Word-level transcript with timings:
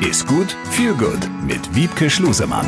Ist 0.00 0.26
gut, 0.26 0.56
viel 0.70 0.94
gut 0.94 1.28
mit 1.46 1.74
Wiebke 1.74 2.08
Schlusemann. 2.08 2.66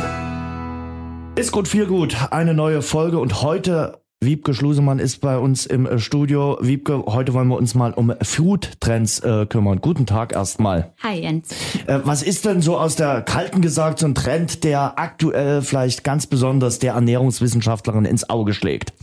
Ist 1.35 1.51
gut, 1.51 1.67
viel 1.67 1.87
gut. 1.87 2.15
Eine 2.29 2.53
neue 2.53 2.83
Folge 2.83 3.17
und 3.17 3.41
heute 3.41 4.03
Wiebke 4.21 4.53
Schlusemann 4.53 4.99
ist 4.99 5.19
bei 5.19 5.39
uns 5.39 5.65
im 5.65 5.87
äh, 5.87 5.97
Studio. 5.97 6.59
Wiebke, 6.61 7.03
heute 7.07 7.33
wollen 7.33 7.47
wir 7.47 7.57
uns 7.57 7.73
mal 7.73 7.91
um 7.91 8.13
Food-Trends 8.21 9.21
äh, 9.21 9.47
kümmern. 9.47 9.81
Guten 9.81 10.05
Tag 10.05 10.33
erstmal. 10.33 10.93
Hi 11.01 11.21
Jens. 11.21 11.49
Äh, 11.87 12.01
was 12.03 12.21
ist 12.21 12.45
denn 12.45 12.61
so 12.61 12.77
aus 12.77 12.95
der 12.95 13.23
Kalten 13.23 13.61
gesagt 13.61 13.97
so 13.97 14.05
ein 14.05 14.13
Trend, 14.13 14.63
der 14.63 14.99
aktuell 14.99 15.63
vielleicht 15.63 16.03
ganz 16.03 16.27
besonders 16.27 16.77
der 16.77 16.93
Ernährungswissenschaftlerin 16.93 18.05
ins 18.05 18.29
Auge 18.29 18.53
schlägt? 18.53 18.93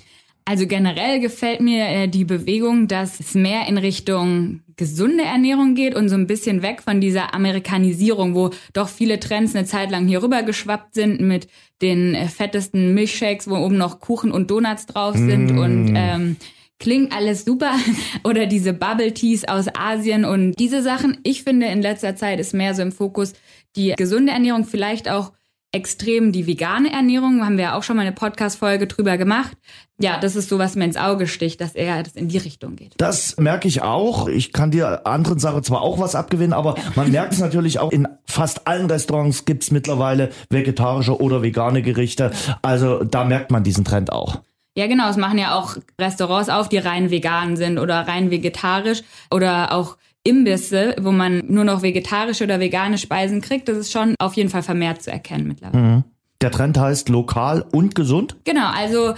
Also 0.50 0.66
generell 0.66 1.20
gefällt 1.20 1.60
mir 1.60 1.86
äh, 1.86 2.08
die 2.08 2.24
Bewegung, 2.24 2.88
dass 2.88 3.20
es 3.20 3.34
mehr 3.34 3.68
in 3.68 3.78
Richtung 3.78 4.62
gesunde 4.76 5.22
Ernährung 5.22 5.76
geht 5.76 5.94
und 5.94 6.08
so 6.08 6.16
ein 6.16 6.26
bisschen 6.26 6.60
weg 6.60 6.82
von 6.82 7.00
dieser 7.00 7.34
Amerikanisierung, 7.34 8.34
wo 8.34 8.50
doch 8.72 8.88
viele 8.88 9.20
Trends 9.20 9.54
eine 9.54 9.64
Zeit 9.64 9.92
lang 9.92 10.08
hier 10.08 10.24
rüber 10.24 10.42
geschwappt 10.42 10.94
sind 10.94 11.20
mit 11.20 11.46
den 11.82 12.16
äh, 12.16 12.26
fettesten 12.26 12.94
Milchshakes, 12.94 13.48
wo 13.48 13.58
oben 13.58 13.76
noch 13.76 14.00
Kuchen 14.00 14.32
und 14.32 14.50
Donuts 14.50 14.86
drauf 14.86 15.14
sind 15.14 15.54
mm. 15.54 15.58
und 15.58 15.92
ähm, 15.94 16.36
klingt 16.80 17.12
alles 17.12 17.44
super. 17.44 17.70
Oder 18.24 18.46
diese 18.46 18.72
Bubble 18.72 19.14
Teas 19.14 19.44
aus 19.46 19.66
Asien 19.72 20.24
und 20.24 20.58
diese 20.58 20.82
Sachen. 20.82 21.18
Ich 21.22 21.44
finde, 21.44 21.66
in 21.66 21.80
letzter 21.80 22.16
Zeit 22.16 22.40
ist 22.40 22.54
mehr 22.54 22.74
so 22.74 22.82
im 22.82 22.90
Fokus 22.90 23.34
die 23.76 23.94
gesunde 23.96 24.32
Ernährung, 24.32 24.64
vielleicht 24.64 25.08
auch 25.08 25.30
extrem 25.72 26.32
die 26.32 26.46
vegane 26.46 26.92
Ernährung. 26.92 27.44
Haben 27.44 27.56
wir 27.56 27.64
ja 27.64 27.78
auch 27.78 27.82
schon 27.82 27.96
mal 27.96 28.02
eine 28.02 28.12
Podcast-Folge 28.12 28.86
drüber 28.86 29.18
gemacht. 29.18 29.56
Ja, 30.00 30.18
das 30.18 30.34
ist 30.34 30.48
so, 30.48 30.58
was 30.58 30.76
mir 30.76 30.84
ins 30.84 30.96
Auge 30.96 31.26
sticht, 31.26 31.60
dass 31.60 31.74
er 31.74 32.02
das 32.02 32.14
in 32.14 32.28
die 32.28 32.38
Richtung 32.38 32.74
geht. 32.76 32.94
Das 32.96 33.36
merke 33.36 33.68
ich 33.68 33.82
auch. 33.82 34.28
Ich 34.28 34.52
kann 34.52 34.70
dir 34.70 35.06
anderen 35.06 35.38
Sachen 35.38 35.62
zwar 35.62 35.82
auch 35.82 35.98
was 35.98 36.14
abgewinnen, 36.14 36.54
aber 36.54 36.74
man 36.96 37.10
merkt 37.10 37.34
es 37.34 37.38
natürlich 37.38 37.78
auch 37.78 37.92
in 37.92 38.08
fast 38.26 38.66
allen 38.66 38.86
Restaurants 38.86 39.44
gibt's 39.44 39.70
mittlerweile 39.70 40.30
vegetarische 40.48 41.20
oder 41.20 41.42
vegane 41.42 41.82
Gerichte. 41.82 42.32
Also 42.62 43.04
da 43.04 43.24
merkt 43.24 43.50
man 43.50 43.62
diesen 43.62 43.84
Trend 43.84 44.10
auch. 44.10 44.40
Ja, 44.76 44.86
genau. 44.86 45.10
Es 45.10 45.16
machen 45.16 45.38
ja 45.38 45.58
auch 45.58 45.76
Restaurants 46.00 46.48
auf, 46.48 46.68
die 46.68 46.78
rein 46.78 47.10
vegan 47.10 47.56
sind 47.56 47.78
oder 47.78 48.06
rein 48.08 48.30
vegetarisch 48.30 49.02
oder 49.30 49.72
auch 49.72 49.96
Imbisse, 50.22 50.94
wo 51.00 51.12
man 51.12 51.42
nur 51.48 51.64
noch 51.64 51.82
vegetarische 51.82 52.44
oder 52.44 52.60
vegane 52.60 52.98
Speisen 52.98 53.40
kriegt, 53.40 53.68
das 53.68 53.78
ist 53.78 53.92
schon 53.92 54.14
auf 54.18 54.34
jeden 54.34 54.50
Fall 54.50 54.62
vermehrt 54.62 55.02
zu 55.02 55.10
erkennen 55.10 55.48
mittlerweile. 55.48 55.82
Mhm. 55.82 56.04
Der 56.42 56.50
Trend 56.50 56.78
heißt 56.78 57.08
lokal 57.08 57.64
und 57.72 57.94
gesund? 57.94 58.36
Genau, 58.44 58.68
also 58.70 59.14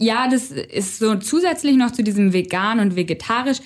ja, 0.00 0.28
das 0.28 0.50
ist 0.50 0.98
so 0.98 1.16
zusätzlich 1.16 1.76
noch 1.76 1.92
zu 1.92 2.02
diesem 2.02 2.32
vegan 2.32 2.80
und 2.80 2.96
vegetarisch. 2.96 3.58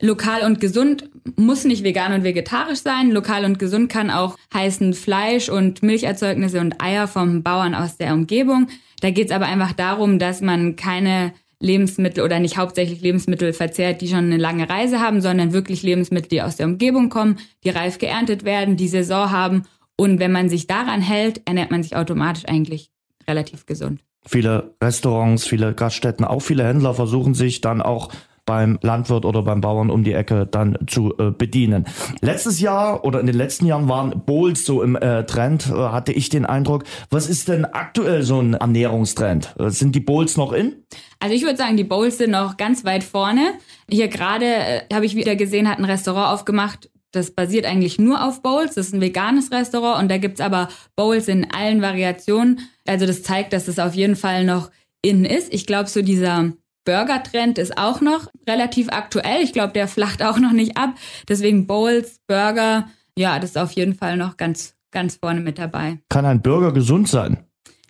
Lokal 0.00 0.42
und 0.42 0.60
gesund 0.60 1.10
muss 1.36 1.64
nicht 1.64 1.82
vegan 1.82 2.12
und 2.12 2.22
vegetarisch 2.22 2.80
sein. 2.80 3.10
Lokal 3.10 3.44
und 3.44 3.58
gesund 3.58 3.90
kann 3.90 4.10
auch 4.10 4.36
heißen 4.54 4.94
Fleisch 4.94 5.48
und 5.48 5.82
Milcherzeugnisse 5.82 6.60
und 6.60 6.80
Eier 6.80 7.08
vom 7.08 7.42
Bauern 7.42 7.74
aus 7.74 7.96
der 7.96 8.14
Umgebung. 8.14 8.68
Da 9.00 9.10
geht 9.10 9.26
es 9.26 9.32
aber 9.32 9.46
einfach 9.46 9.72
darum, 9.72 10.18
dass 10.18 10.40
man 10.40 10.76
keine 10.76 11.32
Lebensmittel 11.60 12.22
oder 12.22 12.38
nicht 12.38 12.56
hauptsächlich 12.56 13.00
Lebensmittel 13.00 13.52
verzehrt, 13.52 14.00
die 14.00 14.08
schon 14.08 14.18
eine 14.18 14.36
lange 14.36 14.68
Reise 14.68 15.00
haben, 15.00 15.20
sondern 15.20 15.52
wirklich 15.52 15.82
Lebensmittel, 15.82 16.28
die 16.28 16.42
aus 16.42 16.56
der 16.56 16.66
Umgebung 16.66 17.08
kommen, 17.08 17.38
die 17.64 17.70
reif 17.70 17.98
geerntet 17.98 18.44
werden, 18.44 18.76
die 18.76 18.88
Saison 18.88 19.30
haben. 19.30 19.64
Und 19.96 20.20
wenn 20.20 20.30
man 20.30 20.48
sich 20.48 20.66
daran 20.68 21.00
hält, 21.00 21.42
ernährt 21.46 21.70
man 21.70 21.82
sich 21.82 21.96
automatisch 21.96 22.44
eigentlich 22.46 22.90
relativ 23.26 23.66
gesund. 23.66 24.00
Viele 24.24 24.74
Restaurants, 24.82 25.46
viele 25.46 25.74
Gaststätten, 25.74 26.24
auch 26.24 26.40
viele 26.40 26.64
Händler 26.64 26.94
versuchen 26.94 27.34
sich 27.34 27.60
dann 27.60 27.82
auch 27.82 28.10
beim 28.48 28.78
Landwirt 28.80 29.26
oder 29.26 29.42
beim 29.42 29.60
Bauern 29.60 29.90
um 29.90 30.04
die 30.04 30.14
Ecke 30.14 30.46
dann 30.46 30.78
zu 30.86 31.12
äh, 31.18 31.30
bedienen. 31.30 31.84
Letztes 32.22 32.60
Jahr 32.60 33.04
oder 33.04 33.20
in 33.20 33.26
den 33.26 33.36
letzten 33.36 33.66
Jahren 33.66 33.90
waren 33.90 34.22
Bowls 34.24 34.64
so 34.64 34.82
im 34.82 34.96
äh, 34.96 35.26
Trend, 35.26 35.66
äh, 35.66 35.74
hatte 35.74 36.12
ich 36.12 36.30
den 36.30 36.46
Eindruck. 36.46 36.84
Was 37.10 37.28
ist 37.28 37.48
denn 37.48 37.66
aktuell 37.66 38.22
so 38.22 38.40
ein 38.40 38.54
Ernährungstrend? 38.54 39.54
Äh, 39.58 39.68
sind 39.68 39.94
die 39.94 40.00
Bowls 40.00 40.38
noch 40.38 40.52
in? 40.52 40.76
Also 41.20 41.34
ich 41.34 41.42
würde 41.42 41.58
sagen, 41.58 41.76
die 41.76 41.84
Bowls 41.84 42.16
sind 42.16 42.30
noch 42.30 42.56
ganz 42.56 42.86
weit 42.86 43.04
vorne. 43.04 43.52
Hier 43.90 44.08
gerade 44.08 44.46
äh, 44.46 44.80
habe 44.94 45.04
ich 45.04 45.14
wieder 45.14 45.36
gesehen, 45.36 45.68
hat 45.68 45.78
ein 45.78 45.84
Restaurant 45.84 46.32
aufgemacht, 46.32 46.88
das 47.12 47.30
basiert 47.30 47.66
eigentlich 47.66 47.98
nur 47.98 48.26
auf 48.26 48.40
Bowls. 48.40 48.76
Das 48.76 48.88
ist 48.88 48.94
ein 48.94 49.02
veganes 49.02 49.52
Restaurant 49.52 50.02
und 50.02 50.10
da 50.10 50.16
gibt's 50.16 50.40
aber 50.40 50.68
Bowls 50.96 51.28
in 51.28 51.50
allen 51.52 51.82
Variationen. 51.82 52.60
Also 52.86 53.04
das 53.04 53.22
zeigt, 53.22 53.52
dass 53.52 53.68
es 53.68 53.78
auf 53.78 53.94
jeden 53.94 54.16
Fall 54.16 54.44
noch 54.44 54.70
in 55.02 55.26
ist. 55.26 55.52
Ich 55.52 55.66
glaube, 55.66 55.90
so 55.90 56.00
dieser 56.00 56.52
Burger-Trend 56.88 57.58
ist 57.58 57.76
auch 57.76 58.00
noch 58.00 58.28
relativ 58.48 58.88
aktuell. 58.88 59.42
Ich 59.42 59.52
glaube, 59.52 59.74
der 59.74 59.88
flacht 59.88 60.22
auch 60.22 60.38
noch 60.38 60.52
nicht 60.52 60.78
ab. 60.78 60.94
Deswegen 61.28 61.66
Bowls, 61.66 62.20
Burger, 62.26 62.88
ja, 63.14 63.38
das 63.38 63.50
ist 63.50 63.58
auf 63.58 63.72
jeden 63.72 63.94
Fall 63.94 64.16
noch 64.16 64.38
ganz, 64.38 64.74
ganz 64.90 65.16
vorne 65.16 65.40
mit 65.40 65.58
dabei. 65.58 65.98
Kann 66.08 66.24
ein 66.24 66.40
Burger 66.40 66.72
gesund 66.72 67.06
sein? 67.06 67.44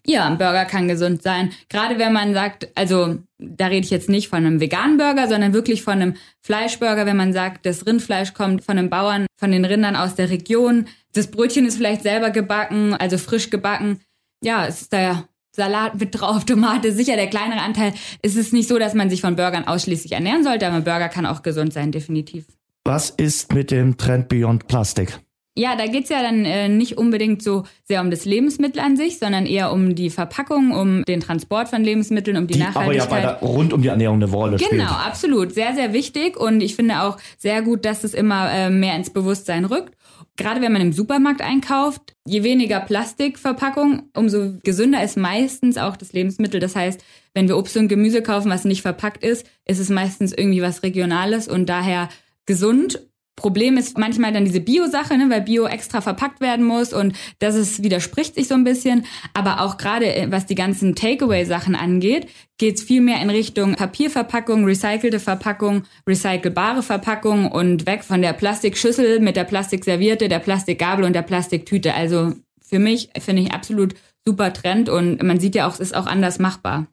Ja, 0.04 0.26
ein 0.26 0.36
Burger 0.36 0.64
kann 0.64 0.88
gesund 0.88 1.22
sein. 1.22 1.52
Gerade 1.68 2.00
wenn 2.00 2.12
man 2.12 2.34
sagt, 2.34 2.72
also 2.74 3.18
da 3.38 3.66
rede 3.66 3.84
ich 3.84 3.90
jetzt 3.90 4.08
nicht 4.08 4.28
von 4.28 4.38
einem 4.38 4.60
veganen 4.60 4.96
Burger, 4.96 5.28
sondern 5.28 5.52
wirklich 5.52 5.84
von 5.84 5.92
einem 5.92 6.14
Fleischburger, 6.40 7.06
wenn 7.06 7.16
man 7.16 7.32
sagt, 7.32 7.66
das 7.66 7.86
Rindfleisch 7.86 8.34
kommt 8.34 8.64
von 8.64 8.78
einem 8.78 8.90
Bauern, 8.90 9.26
von 9.36 9.52
den 9.52 9.64
Rindern 9.64 9.94
aus 9.94 10.16
der 10.16 10.28
Region. 10.28 10.88
Das 11.12 11.30
Brötchen 11.30 11.66
ist 11.66 11.76
vielleicht 11.76 12.02
selber 12.02 12.30
gebacken, 12.30 12.94
also 12.94 13.16
frisch 13.16 13.50
gebacken. 13.50 14.00
Ja, 14.42 14.66
es 14.66 14.82
ist 14.82 14.92
da 14.92 15.28
Salat 15.58 15.98
mit 15.98 16.18
drauf, 16.18 16.44
Tomate, 16.44 16.92
sicher 16.92 17.16
der 17.16 17.26
kleinere 17.26 17.60
Anteil. 17.60 17.92
Es 18.22 18.36
ist 18.36 18.52
nicht 18.52 18.68
so, 18.68 18.78
dass 18.78 18.94
man 18.94 19.10
sich 19.10 19.20
von 19.20 19.34
Burgern 19.34 19.66
ausschließlich 19.66 20.12
ernähren 20.12 20.44
sollte, 20.44 20.66
aber 20.66 20.76
ein 20.76 20.84
Burger 20.84 21.08
kann 21.08 21.26
auch 21.26 21.42
gesund 21.42 21.72
sein, 21.72 21.90
definitiv. 21.90 22.44
Was 22.84 23.10
ist 23.10 23.52
mit 23.52 23.72
dem 23.72 23.96
Trend 23.98 24.28
Beyond 24.28 24.68
Plastik? 24.68 25.18
Ja, 25.56 25.74
da 25.74 25.86
geht's 25.86 26.08
ja 26.08 26.22
dann 26.22 26.44
äh, 26.44 26.68
nicht 26.68 26.96
unbedingt 26.96 27.42
so 27.42 27.64
sehr 27.82 28.00
um 28.00 28.12
das 28.12 28.24
Lebensmittel 28.24 28.80
an 28.80 28.96
sich, 28.96 29.18
sondern 29.18 29.44
eher 29.44 29.72
um 29.72 29.96
die 29.96 30.08
Verpackung, 30.08 30.70
um 30.70 31.02
den 31.04 31.18
Transport 31.18 31.68
von 31.68 31.82
Lebensmitteln, 31.82 32.36
um 32.36 32.46
die, 32.46 32.54
die 32.54 32.60
Nachhaltigkeit. 32.60 33.08
Aber 33.08 33.20
ja 33.20 33.32
bei 33.32 33.38
der, 33.40 33.48
rund 33.48 33.72
um 33.72 33.82
die 33.82 33.88
Ernährung 33.88 34.22
eine 34.22 34.30
Rolle 34.30 34.58
genau, 34.58 34.68
spielt. 34.68 34.82
Genau, 34.82 34.92
absolut. 34.92 35.52
Sehr, 35.52 35.74
sehr 35.74 35.92
wichtig 35.92 36.36
und 36.36 36.60
ich 36.60 36.76
finde 36.76 37.02
auch 37.02 37.16
sehr 37.38 37.62
gut, 37.62 37.84
dass 37.84 38.04
es 38.04 38.14
immer 38.14 38.48
äh, 38.52 38.70
mehr 38.70 38.94
ins 38.94 39.10
Bewusstsein 39.10 39.64
rückt. 39.64 39.97
Gerade 40.38 40.60
wenn 40.60 40.72
man 40.72 40.80
im 40.80 40.92
Supermarkt 40.92 41.42
einkauft, 41.42 42.14
je 42.24 42.44
weniger 42.44 42.78
Plastikverpackung, 42.78 44.04
umso 44.14 44.54
gesünder 44.62 45.02
ist 45.02 45.16
meistens 45.16 45.76
auch 45.76 45.96
das 45.96 46.12
Lebensmittel. 46.12 46.60
Das 46.60 46.76
heißt, 46.76 47.04
wenn 47.34 47.48
wir 47.48 47.58
Obst 47.58 47.76
und 47.76 47.88
Gemüse 47.88 48.22
kaufen, 48.22 48.48
was 48.48 48.64
nicht 48.64 48.82
verpackt 48.82 49.24
ist, 49.24 49.50
ist 49.66 49.80
es 49.80 49.90
meistens 49.90 50.32
irgendwie 50.32 50.62
was 50.62 50.84
Regionales 50.84 51.48
und 51.48 51.66
daher 51.66 52.08
gesund 52.46 53.07
Problem 53.38 53.76
ist 53.76 53.96
manchmal 53.96 54.32
dann 54.32 54.44
diese 54.44 54.60
Bio-Sache, 54.60 55.16
ne, 55.16 55.30
weil 55.30 55.42
Bio 55.42 55.66
extra 55.66 56.00
verpackt 56.00 56.40
werden 56.40 56.66
muss 56.66 56.92
und 56.92 57.14
das 57.38 57.54
ist, 57.54 57.84
widerspricht 57.84 58.34
sich 58.34 58.48
so 58.48 58.54
ein 58.54 58.64
bisschen. 58.64 59.06
Aber 59.32 59.60
auch 59.60 59.78
gerade 59.78 60.12
äh, 60.12 60.30
was 60.30 60.46
die 60.46 60.56
ganzen 60.56 60.96
Takeaway-Sachen 60.96 61.76
angeht, 61.76 62.28
geht 62.58 62.76
es 62.76 62.82
viel 62.82 63.00
mehr 63.00 63.22
in 63.22 63.30
Richtung 63.30 63.76
Papierverpackung, 63.76 64.64
recycelte 64.64 65.20
Verpackung, 65.20 65.84
recycelbare 66.06 66.82
Verpackung 66.82 67.50
und 67.50 67.86
weg 67.86 68.02
von 68.02 68.20
der 68.20 68.32
Plastikschüssel 68.32 69.20
mit 69.20 69.36
der 69.36 69.44
Plastikservierte, 69.44 70.28
der 70.28 70.40
Plastikgabel 70.40 71.04
und 71.04 71.12
der 71.12 71.22
Plastiktüte. 71.22 71.94
Also 71.94 72.32
für 72.60 72.80
mich 72.80 73.10
finde 73.20 73.42
ich 73.42 73.52
absolut 73.52 73.94
super 74.26 74.52
Trend 74.52 74.88
und 74.88 75.22
man 75.22 75.38
sieht 75.38 75.54
ja 75.54 75.68
auch, 75.68 75.74
es 75.74 75.80
ist 75.80 75.96
auch 75.96 76.06
anders 76.06 76.40
machbar. 76.40 76.88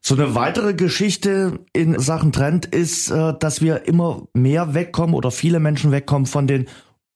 So 0.00 0.14
eine 0.14 0.34
weitere 0.34 0.74
Geschichte 0.74 1.60
in 1.72 1.98
Sachen 1.98 2.32
Trend 2.32 2.66
ist, 2.66 3.10
äh, 3.10 3.34
dass 3.38 3.60
wir 3.60 3.86
immer 3.86 4.28
mehr 4.34 4.74
wegkommen 4.74 5.14
oder 5.14 5.30
viele 5.30 5.60
Menschen 5.60 5.92
wegkommen 5.92 6.26
von 6.26 6.46
den 6.46 6.66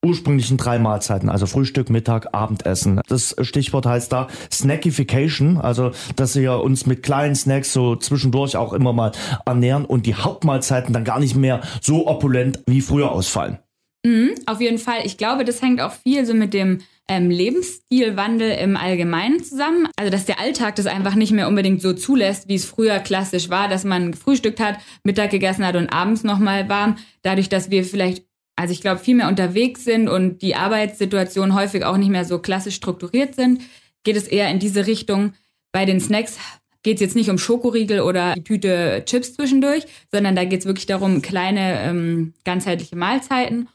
ursprünglichen 0.05 0.57
drei 0.57 0.79
Mahlzeiten, 0.79 1.29
also 1.29 1.47
Frühstück, 1.47 1.91
Mittag, 1.91 2.33
Abendessen. 2.33 3.01
Das 3.09 3.35
Stichwort 3.41 3.85
heißt 3.85 4.13
da 4.13 4.29
Snackification, 4.53 5.59
also 5.59 5.91
dass 6.15 6.37
wir 6.37 6.61
uns 6.61 6.87
mit 6.87 7.03
kleinen 7.03 7.35
Snacks 7.35 7.73
so 7.73 7.97
zwischendurch 7.97 8.57
auch 8.57 8.73
immer 8.73 8.93
mal 8.93 9.13
ernähren 9.45 9.85
und 9.85 10.07
die 10.07 10.15
Hauptmahlzeiten 10.15 10.93
dann 10.93 11.05
gar 11.05 11.19
nicht 11.19 11.35
mehr 11.35 11.63
so 11.81 12.07
opulent 12.07 12.61
wie 12.67 12.81
früher 12.81 13.11
ausfallen. 13.11 13.59
Mhm, 14.05 14.35
auf 14.47 14.61
jeden 14.61 14.79
Fall. 14.79 15.01
Ich 15.05 15.17
glaube, 15.17 15.45
das 15.45 15.61
hängt 15.61 15.81
auch 15.81 15.93
viel 15.93 16.25
so 16.25 16.35
mit 16.35 16.55
dem 16.55 16.79
ähm, 17.09 17.31
Lebensstilwandel 17.31 18.53
im 18.53 18.77
Allgemeinen 18.77 19.43
zusammen. 19.43 19.89
Also 19.97 20.11
dass 20.11 20.27
der 20.27 20.39
Alltag 20.39 20.77
das 20.77 20.87
einfach 20.87 21.15
nicht 21.15 21.33
mehr 21.33 21.49
unbedingt 21.49 21.81
so 21.81 21.93
zulässt, 21.95 22.49
wie 22.49 22.55
es 22.55 22.67
früher 22.67 23.01
klassisch 23.01 23.49
war, 23.49 23.69
dass 23.69 23.85
man 23.85 24.13
gefrühstückt 24.13 24.61
hat, 24.61 24.79
Mittag 25.05 25.31
gegessen 25.31 25.67
hat 25.67 25.75
und 25.75 25.89
abends 25.89 26.23
nochmal 26.23 26.69
warm. 26.69 26.97
Dadurch, 27.23 27.49
dass 27.49 27.71
wir 27.71 27.85
vielleicht, 27.85 28.25
also 28.57 28.73
ich 28.73 28.81
glaube, 28.81 29.01
viel 29.01 29.17
mehr 29.17 29.29
unterwegs 29.29 29.85
sind 29.85 30.09
und 30.09 30.43
die 30.43 30.55
Arbeitssituation 30.55 31.55
häufig 31.55 31.85
auch 31.85 31.97
nicht 31.97 32.11
mehr 32.11 32.25
so 32.25 32.39
klassisch 32.39 32.77
strukturiert 32.77 33.35
sind, 33.35 33.63
geht 34.05 34.17
es 34.17 34.29
eher 34.29 34.51
in 34.51 34.59
diese 34.59 34.87
Richtung. 34.87 35.33
Bei 35.73 35.87
den 35.87 36.01
Snacks 36.01 36.39
geht 36.83 36.97
es 36.97 37.01
jetzt 37.01 37.17
nicht 37.17 37.31
um 37.31 37.39
Schokoriegel 37.39 38.01
oder 38.01 38.35
die 38.35 38.45
Tüte 38.45 39.03
Chips 39.07 39.35
zwischendurch, 39.35 39.85
sondern 40.13 40.37
da 40.37 40.45
geht 40.45 40.61
es 40.61 40.67
wirklich 40.67 40.87
darum, 40.87 41.23
kleine 41.23 41.83
ähm, 41.83 42.35
ganzheitliche 42.45 42.97
Mahlzeiten. 42.97 43.69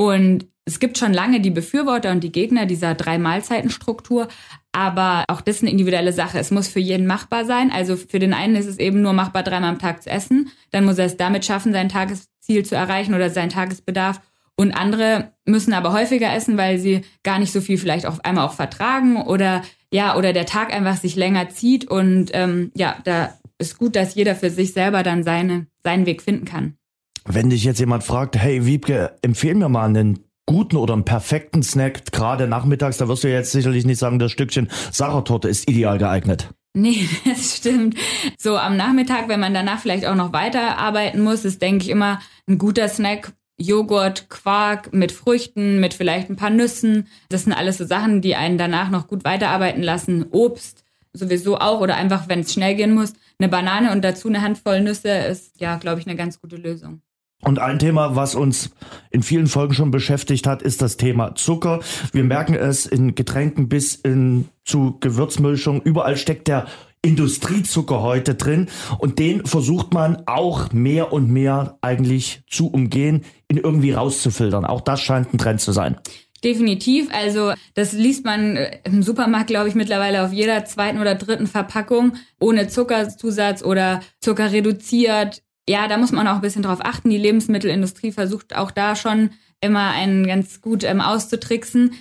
Und 0.00 0.46
es 0.64 0.80
gibt 0.80 0.96
schon 0.96 1.12
lange 1.12 1.40
die 1.42 1.50
Befürworter 1.50 2.10
und 2.10 2.24
die 2.24 2.32
Gegner 2.32 2.64
dieser 2.64 2.94
drei 2.94 3.18
Mahlzeitenstruktur, 3.18 4.28
aber 4.72 5.24
auch 5.28 5.42
das 5.42 5.56
ist 5.56 5.62
eine 5.62 5.72
individuelle 5.72 6.14
Sache. 6.14 6.38
Es 6.38 6.50
muss 6.50 6.68
für 6.68 6.80
jeden 6.80 7.06
machbar 7.06 7.44
sein. 7.44 7.70
Also 7.70 7.96
für 7.96 8.18
den 8.18 8.32
einen 8.32 8.56
ist 8.56 8.64
es 8.64 8.78
eben 8.78 9.02
nur 9.02 9.12
machbar, 9.12 9.42
dreimal 9.42 9.68
am 9.68 9.78
Tag 9.78 10.02
zu 10.02 10.08
essen. 10.08 10.48
Dann 10.70 10.86
muss 10.86 10.96
er 10.96 11.04
es 11.04 11.18
damit 11.18 11.44
schaffen, 11.44 11.74
sein 11.74 11.90
Tagesziel 11.90 12.64
zu 12.64 12.76
erreichen 12.76 13.12
oder 13.12 13.28
seinen 13.28 13.50
Tagesbedarf. 13.50 14.22
Und 14.56 14.72
andere 14.72 15.34
müssen 15.44 15.74
aber 15.74 15.92
häufiger 15.92 16.32
essen, 16.32 16.56
weil 16.56 16.78
sie 16.78 17.02
gar 17.22 17.38
nicht 17.38 17.52
so 17.52 17.60
viel 17.60 17.76
vielleicht 17.76 18.06
auf 18.06 18.24
einmal 18.24 18.46
auch 18.46 18.54
vertragen 18.54 19.20
oder 19.20 19.60
ja, 19.92 20.16
oder 20.16 20.32
der 20.32 20.46
Tag 20.46 20.72
einfach 20.72 20.96
sich 20.96 21.14
länger 21.14 21.50
zieht. 21.50 21.90
Und 21.90 22.30
ähm, 22.32 22.72
ja, 22.74 22.96
da 23.04 23.34
ist 23.58 23.76
gut, 23.76 23.96
dass 23.96 24.14
jeder 24.14 24.34
für 24.34 24.48
sich 24.48 24.72
selber 24.72 25.02
dann 25.02 25.24
seine, 25.24 25.66
seinen 25.84 26.06
Weg 26.06 26.22
finden 26.22 26.46
kann. 26.46 26.78
Wenn 27.24 27.50
dich 27.50 27.64
jetzt 27.64 27.80
jemand 27.80 28.04
fragt, 28.04 28.36
hey 28.36 28.66
Wiebke, 28.66 29.16
empfehl 29.22 29.54
mir 29.54 29.68
mal 29.68 29.86
einen 29.86 30.20
guten 30.46 30.76
oder 30.76 30.94
einen 30.94 31.04
perfekten 31.04 31.62
Snack, 31.62 32.10
gerade 32.12 32.48
nachmittags, 32.48 32.96
da 32.96 33.08
wirst 33.08 33.24
du 33.24 33.28
jetzt 33.28 33.52
sicherlich 33.52 33.84
nicht 33.84 33.98
sagen, 33.98 34.18
das 34.18 34.32
Stückchen 34.32 34.68
Sachertorte 34.90 35.48
ist 35.48 35.68
ideal 35.68 35.98
geeignet. 35.98 36.48
Nee, 36.72 37.08
das 37.24 37.56
stimmt. 37.58 37.96
So 38.38 38.56
am 38.56 38.76
Nachmittag, 38.76 39.28
wenn 39.28 39.40
man 39.40 39.54
danach 39.54 39.80
vielleicht 39.80 40.06
auch 40.06 40.14
noch 40.14 40.32
weiterarbeiten 40.32 41.22
muss, 41.22 41.44
ist, 41.44 41.62
denke 41.62 41.84
ich, 41.84 41.90
immer 41.90 42.20
ein 42.48 42.58
guter 42.58 42.88
Snack. 42.88 43.32
Joghurt, 43.62 44.30
Quark 44.30 44.94
mit 44.94 45.12
Früchten, 45.12 45.80
mit 45.80 45.92
vielleicht 45.92 46.30
ein 46.30 46.36
paar 46.36 46.48
Nüssen. 46.48 47.08
Das 47.28 47.44
sind 47.44 47.52
alles 47.52 47.76
so 47.76 47.84
Sachen, 47.84 48.22
die 48.22 48.34
einen 48.34 48.56
danach 48.56 48.88
noch 48.88 49.06
gut 49.06 49.22
weiterarbeiten 49.22 49.82
lassen. 49.82 50.24
Obst 50.30 50.82
sowieso 51.12 51.58
auch 51.58 51.80
oder 51.80 51.96
einfach, 51.96 52.28
wenn 52.28 52.40
es 52.40 52.54
schnell 52.54 52.74
gehen 52.74 52.94
muss, 52.94 53.12
eine 53.38 53.48
Banane 53.48 53.92
und 53.92 54.02
dazu 54.02 54.28
eine 54.28 54.42
Handvoll 54.42 54.80
Nüsse 54.80 55.10
ist, 55.10 55.60
ja, 55.60 55.76
glaube 55.76 56.00
ich, 56.00 56.06
eine 56.06 56.16
ganz 56.16 56.40
gute 56.40 56.56
Lösung. 56.56 57.02
Und 57.42 57.58
ein 57.58 57.78
Thema, 57.78 58.16
was 58.16 58.34
uns 58.34 58.70
in 59.10 59.22
vielen 59.22 59.46
Folgen 59.46 59.74
schon 59.74 59.90
beschäftigt 59.90 60.46
hat, 60.46 60.62
ist 60.62 60.82
das 60.82 60.96
Thema 60.96 61.34
Zucker. 61.34 61.80
Wir 62.12 62.24
merken 62.24 62.54
es 62.54 62.86
in 62.86 63.14
Getränken 63.14 63.68
bis 63.68 63.94
in, 63.94 64.48
zu 64.64 64.98
Gewürzmischung. 65.00 65.80
Überall 65.82 66.16
steckt 66.16 66.48
der 66.48 66.66
Industriezucker 67.02 68.02
heute 68.02 68.34
drin 68.34 68.68
und 68.98 69.18
den 69.18 69.46
versucht 69.46 69.94
man 69.94 70.22
auch 70.26 70.70
mehr 70.72 71.14
und 71.14 71.30
mehr 71.30 71.78
eigentlich 71.80 72.42
zu 72.46 72.68
umgehen, 72.68 73.24
ihn 73.50 73.56
irgendwie 73.56 73.92
rauszufiltern. 73.92 74.66
Auch 74.66 74.82
das 74.82 75.00
scheint 75.00 75.32
ein 75.32 75.38
Trend 75.38 75.62
zu 75.62 75.72
sein. 75.72 75.96
Definitiv. 76.44 77.08
Also 77.12 77.52
das 77.74 77.92
liest 77.92 78.24
man 78.24 78.56
äh, 78.56 78.78
im 78.84 79.02
Supermarkt, 79.02 79.48
glaube 79.48 79.68
ich, 79.68 79.74
mittlerweile 79.74 80.24
auf 80.24 80.32
jeder 80.32 80.64
zweiten 80.64 80.98
oder 80.98 81.14
dritten 81.14 81.46
Verpackung 81.46 82.14
ohne 82.38 82.68
Zuckerzusatz 82.68 83.62
oder 83.62 84.00
Zucker 84.20 84.52
reduziert 84.52 85.42
ja, 85.68 85.88
da 85.88 85.98
muss 85.98 86.12
man 86.12 86.26
auch 86.26 86.36
ein 86.36 86.40
bisschen 86.40 86.62
drauf 86.62 86.80
achten. 86.82 87.10
Die 87.10 87.18
Lebensmittelindustrie 87.18 88.12
versucht 88.12 88.56
auch 88.56 88.70
da 88.70 88.96
schon 88.96 89.30
immer 89.60 89.90
einen 89.90 90.26
ganz 90.26 90.60
gut 90.60 90.84
ähm, 90.84 91.00
auszutricksen. 91.00 91.94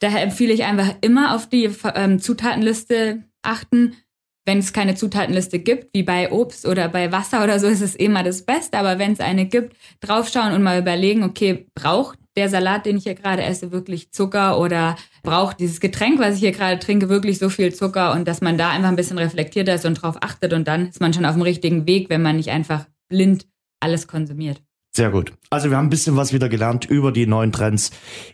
Daher 0.00 0.22
empfehle 0.22 0.52
ich 0.52 0.64
einfach 0.64 0.96
immer 1.00 1.34
auf 1.34 1.48
die 1.48 1.70
ähm, 1.94 2.20
Zutatenliste 2.20 3.24
achten. 3.42 3.94
Wenn 4.46 4.58
es 4.58 4.74
keine 4.74 4.94
Zutatenliste 4.94 5.58
gibt, 5.58 5.94
wie 5.94 6.02
bei 6.02 6.30
Obst 6.30 6.66
oder 6.66 6.88
bei 6.88 7.12
Wasser 7.12 7.42
oder 7.42 7.58
so, 7.58 7.66
ist 7.66 7.80
es 7.80 7.94
immer 7.94 8.22
das 8.22 8.42
Beste. 8.42 8.76
Aber 8.78 8.98
wenn 8.98 9.12
es 9.12 9.20
eine 9.20 9.46
gibt, 9.46 9.76
draufschauen 10.00 10.52
und 10.52 10.62
mal 10.62 10.78
überlegen, 10.78 11.22
okay, 11.22 11.66
braucht 11.74 12.18
der 12.36 12.48
Salat, 12.48 12.84
den 12.84 12.96
ich 12.96 13.04
hier 13.04 13.14
gerade 13.14 13.42
esse, 13.42 13.70
wirklich 13.70 14.10
Zucker 14.10 14.58
oder 14.58 14.96
braucht 15.22 15.60
dieses 15.60 15.80
Getränk, 15.80 16.18
was 16.18 16.34
ich 16.34 16.40
hier 16.40 16.52
gerade 16.52 16.78
trinke, 16.78 17.08
wirklich 17.08 17.38
so 17.38 17.48
viel 17.48 17.72
Zucker 17.72 18.12
und 18.12 18.26
dass 18.26 18.40
man 18.40 18.58
da 18.58 18.70
einfach 18.70 18.88
ein 18.88 18.96
bisschen 18.96 19.18
reflektierter 19.18 19.74
ist 19.74 19.86
und 19.86 19.94
drauf 19.94 20.16
achtet 20.20 20.52
und 20.52 20.66
dann 20.66 20.88
ist 20.88 21.00
man 21.00 21.12
schon 21.12 21.24
auf 21.24 21.34
dem 21.34 21.42
richtigen 21.42 21.86
Weg, 21.86 22.10
wenn 22.10 22.22
man 22.22 22.36
nicht 22.36 22.50
einfach 22.50 22.86
blind 23.14 23.46
alles 23.80 24.08
konsumiert. 24.08 24.60
Sehr 24.96 25.10
gut. 25.10 25.32
Also 25.50 25.70
wir 25.70 25.76
haben 25.76 25.86
ein 25.86 25.90
bisschen 25.90 26.16
was 26.16 26.32
wieder 26.32 26.48
gelernt 26.48 26.84
über 26.84 27.10
die 27.10 27.26
neuen 27.26 27.52
Trends 27.52 27.90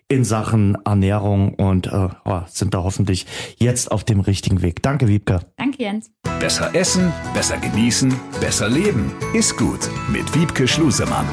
in 0.08 0.24
Sachen 0.24 0.76
Ernährung 0.84 1.54
und 1.54 1.86
äh, 1.86 2.08
oh, 2.24 2.42
sind 2.48 2.74
da 2.74 2.82
hoffentlich 2.82 3.26
jetzt 3.56 3.90
auf 3.90 4.04
dem 4.04 4.20
richtigen 4.20 4.60
Weg. 4.60 4.82
Danke, 4.82 5.08
Wiebke. 5.08 5.40
Danke, 5.56 5.82
Jens. 5.82 6.10
Besser 6.38 6.74
essen, 6.74 7.12
besser 7.34 7.56
genießen, 7.58 8.14
besser 8.40 8.68
leben. 8.68 9.12
Ist 9.34 9.56
gut 9.56 9.88
mit 10.12 10.34
Wiebke 10.34 10.68
Schlusemann. 10.68 11.26